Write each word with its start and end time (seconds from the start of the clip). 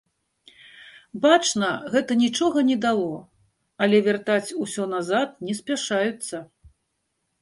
Бачна, 1.25 1.67
гэта 1.97 2.17
нічога 2.23 2.63
не 2.71 2.77
дало, 2.85 3.13
але 3.87 3.97
вяртаць 4.11 4.55
усё 4.65 4.83
назад 4.95 5.27
не 5.49 5.53
спяшаюцца. 5.61 6.35